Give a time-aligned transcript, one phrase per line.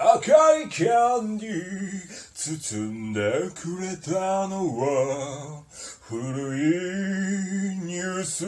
[0.00, 1.56] 赤いキャンディー
[2.32, 3.20] 包んで
[3.52, 5.64] くれたのは
[6.02, 6.22] 古
[6.56, 6.60] い
[7.78, 8.46] ニュース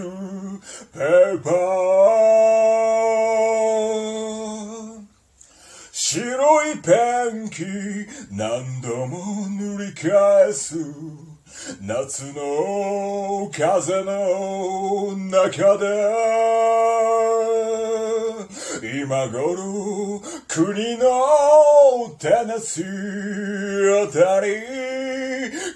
[0.92, 1.50] ペーパー。
[5.90, 6.92] 白いペ
[7.34, 7.64] ンキ
[8.30, 10.76] 何度も塗り返す
[11.80, 17.00] 夏の風の中で。
[18.82, 21.06] 今頃国の
[22.18, 24.56] テネシーあたり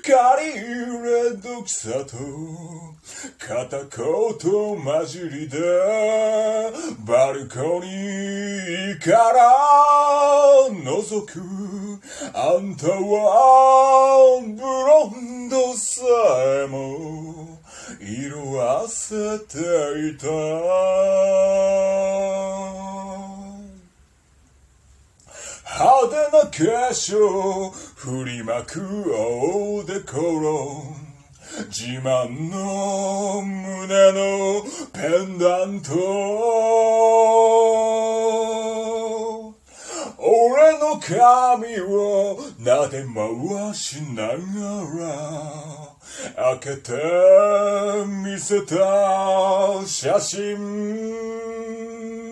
[0.02, 2.16] 借り入れどくさと
[3.38, 5.58] 片言混じりで
[7.06, 9.54] バルコニーから
[10.70, 11.42] 覗く。
[12.32, 16.02] あんたはブロンドさ
[16.64, 17.58] えも
[18.00, 19.58] 色あせて
[20.10, 20.26] いた。
[26.56, 28.80] 化粧振りまく
[29.12, 30.94] オーデコロン
[31.66, 35.92] 自慢の胸のペンダント。
[40.16, 44.34] 俺の髪を撫で回しなが
[46.36, 46.92] ら開けて
[48.06, 52.23] 見せた写真。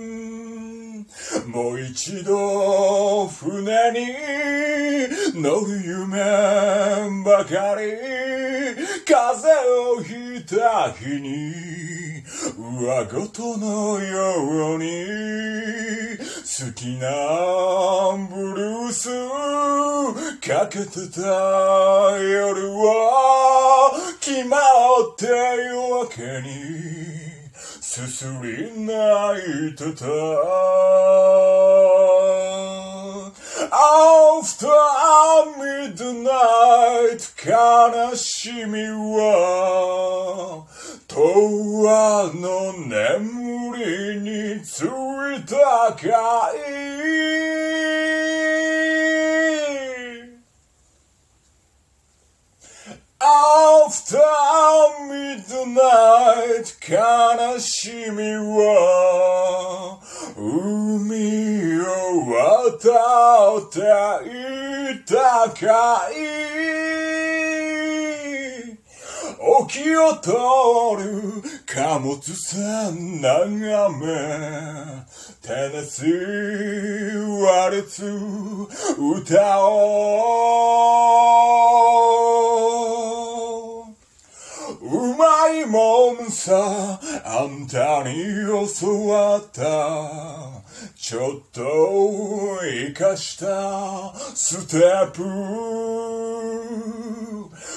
[1.46, 4.00] もう一度船に
[5.34, 6.18] 乗る夢
[7.24, 7.92] ばかり
[9.04, 9.48] 風
[9.96, 11.52] をひいた日に
[12.58, 14.86] 上ごとのように
[16.18, 17.08] 好きな
[18.28, 19.08] ブルース
[20.40, 21.20] かけてた
[22.18, 27.11] 夜は決まって夜明けに。
[27.84, 28.92] すすり泣
[29.70, 30.06] いてた。
[33.74, 34.68] After
[35.58, 40.64] midnight 悲しみは
[41.08, 41.16] 永
[41.82, 43.82] 遠の眠り
[44.20, 44.86] につい
[45.44, 46.52] たか
[47.98, 48.01] い。
[53.92, 54.24] After
[55.06, 60.00] midnight 悲しみは
[60.34, 61.84] 海を
[62.32, 62.88] 渡
[63.58, 63.76] って
[64.30, 65.12] いた
[65.50, 66.12] かい
[69.38, 70.30] 沖を通
[70.96, 74.06] る貨物船眺め
[75.42, 78.06] テネシーワルツ
[78.98, 80.30] 歌お
[84.70, 88.16] ううまいもんさあんたに
[88.80, 89.62] 教わった。
[90.96, 95.22] ちょっと生かしたステップ。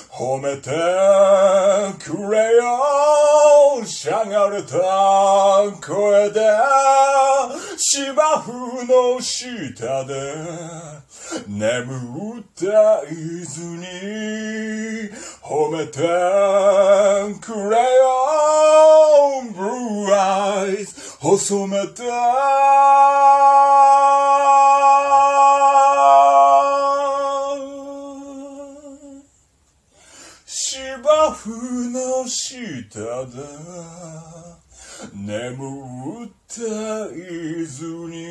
[0.10, 0.72] 褒めて
[2.04, 4.78] くれよしゃがれた
[5.86, 6.95] 声で。
[8.36, 10.36] 芝生の下で
[11.48, 12.66] 眠って
[13.14, 13.16] い
[13.46, 13.86] ずに
[15.42, 16.00] 褒めて
[17.40, 18.16] くれよ
[19.54, 22.04] Blue eyes 細めて。
[30.46, 34.65] 芝生の下で
[35.14, 38.26] 眠った泉